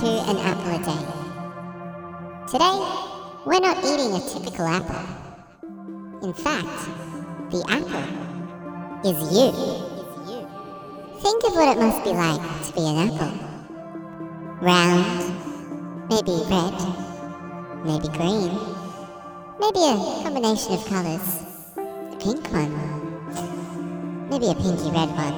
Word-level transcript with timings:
to 0.00 0.04
An 0.04 0.36
Apple 0.36 0.74
a 0.74 0.78
Day. 0.84 1.04
Today, 2.52 2.78
we're 3.46 3.60
not 3.60 3.78
eating 3.78 4.12
a 4.12 4.20
typical 4.28 4.66
apple. 4.66 5.06
In 6.22 6.34
fact, 6.34 6.90
the 7.50 7.64
apple 7.70 8.04
is 9.08 9.16
you. 9.32 9.52
Think 11.22 11.44
of 11.44 11.54
what 11.54 11.74
it 11.74 11.80
must 11.80 12.04
be 12.04 12.10
like 12.10 12.44
to 12.66 12.72
be 12.74 12.84
an 12.84 13.08
apple. 13.08 13.32
Round, 14.60 15.08
maybe 16.10 16.44
red, 16.44 16.76
maybe 17.86 18.08
green, 18.18 18.52
maybe 19.58 19.80
a 19.80 19.96
combination 20.22 20.74
of 20.74 20.84
colours. 20.84 21.40
A 21.78 22.16
pink 22.20 22.46
one, 22.52 24.28
maybe 24.28 24.48
a 24.50 24.54
pinky 24.54 24.90
red 24.90 25.08
one. 25.16 25.32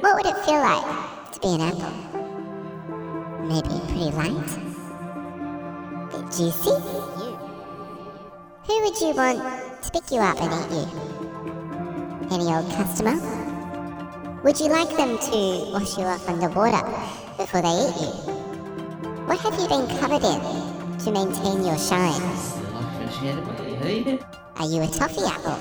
What 0.00 0.16
would 0.16 0.26
it 0.26 0.44
feel 0.44 0.60
like 0.60 1.15
to 1.36 1.40
be 1.40 1.54
an 1.54 1.60
apple? 1.60 1.92
Maybe 3.44 3.68
pretty 3.88 4.10
light? 4.16 4.48
Bit 6.10 6.24
juicy? 6.32 6.74
Who 8.66 8.74
would 8.82 9.00
you 9.00 9.12
want 9.14 9.38
to 9.82 9.90
pick 9.90 10.10
you 10.10 10.20
up 10.20 10.40
and 10.40 10.52
eat 10.52 10.72
you? 10.72 10.86
Any 12.34 12.46
old 12.54 12.70
customer? 12.70 13.16
Would 14.42 14.58
you 14.60 14.68
like 14.68 14.96
them 14.96 15.18
to 15.18 15.70
wash 15.72 15.98
you 15.98 16.04
off 16.04 16.28
underwater 16.28 16.84
before 17.36 17.60
they 17.60 17.68
eat 17.68 17.96
you? 18.00 18.12
What 19.26 19.40
have 19.40 19.60
you 19.60 19.68
been 19.68 19.86
covered 19.98 20.24
in 20.24 20.40
to 20.98 21.12
maintain 21.12 21.64
your 21.64 21.78
shine? 21.78 22.22
Are 24.56 24.66
you 24.66 24.82
a 24.82 24.86
toffee 24.86 25.26
apple? 25.26 25.58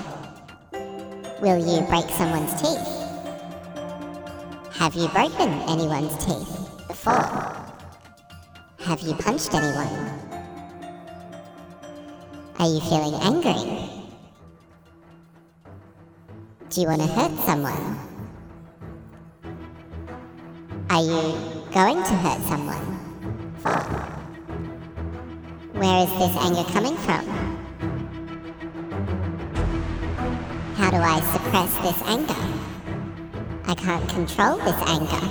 Will 1.42 1.58
you 1.58 1.86
break 1.88 2.10
someone's 2.12 2.62
teeth? 2.62 3.05
Have 4.78 4.94
you 4.94 5.08
broken 5.08 5.50
anyone's 5.70 6.14
teeth 6.18 6.70
before? 6.90 7.14
Have 8.82 9.00
you 9.02 9.14
punched 9.14 9.54
anyone? 9.54 9.88
Are 12.60 12.68
you 12.68 12.82
feeling 12.82 13.16
angry? 13.22 13.90
Do 16.70 16.82
you 16.82 16.88
want 16.88 17.02
to 17.02 17.08
hurt 17.08 17.32
someone? 17.46 17.98
Are 20.90 21.02
you 21.02 21.40
going 21.74 22.04
to 22.04 22.14
hurt 22.16 22.42
someone? 22.42 22.86
Where 25.72 26.04
is 26.04 26.12
this 26.20 26.36
anger 26.44 26.70
coming 26.70 26.98
from? 26.98 27.26
How 30.76 30.92
do 30.92 30.98
I 30.98 31.22
suppress 31.32 31.74
this 31.78 32.02
anger? 32.10 32.75
I 33.68 33.74
can't 33.74 34.08
control 34.10 34.58
this 34.58 34.76
anger. 34.88 35.28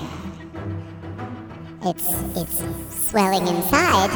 It's 1.83 2.09
it's 2.35 2.65
swelling 3.09 3.47
inside. 3.47 4.11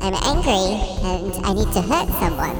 I'm 0.00 0.14
angry 0.24 0.82
and 1.06 1.32
I 1.46 1.52
need 1.54 1.72
to 1.74 1.82
hurt 1.82 2.08
someone. 2.18 2.56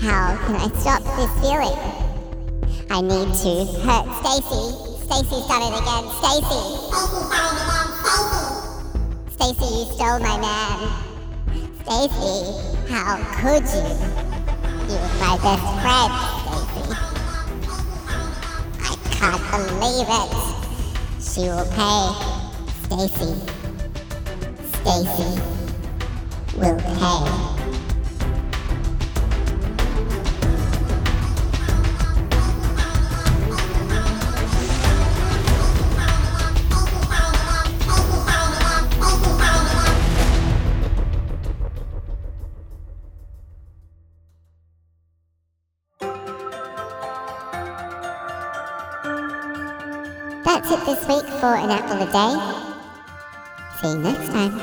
How 0.00 0.34
can 0.46 0.56
I 0.56 0.68
stop 0.78 1.02
this 1.16 1.30
feeling? 1.42 1.76
I 2.88 3.02
need 3.02 3.34
to 3.44 3.66
hurt 3.84 4.06
Stacy. 4.24 4.90
Stacy's 5.04 5.46
done 5.46 5.60
it 5.60 5.76
again. 5.76 6.08
Stacy. 6.20 6.62
Stacy's 6.88 7.28
done 7.28 7.52
it 7.52 7.64
again. 7.68 7.88
Stacy. 8.00 8.40
Stacy, 9.36 9.68
you 9.76 9.84
stole 9.92 10.20
my 10.20 10.36
man. 10.40 10.78
Stacy, 11.84 12.79
how 12.90 13.16
could 13.40 13.62
you? 13.62 13.86
You 14.88 14.96
were 14.98 15.14
my 15.20 15.38
best 15.38 15.62
friend, 15.80 16.10
Stacy. 16.42 16.84
I 18.80 18.92
can't 19.12 19.44
believe 19.52 20.10
it. 20.10 20.30
She 21.22 21.42
will 21.42 21.68
pay. 21.70 22.02
Stacy. 22.82 23.32
Stacy 24.82 25.30
will 26.56 26.80
pay. 26.80 27.59
That's 50.50 50.68
it 50.72 50.84
this 50.84 51.06
week 51.06 51.32
for 51.38 51.54
An 51.54 51.70
Apple 51.70 52.02
a 52.02 52.06
Day. 52.10 52.34
See 53.80 53.92
you 53.92 54.02
next 54.02 54.32
time. 54.32 54.58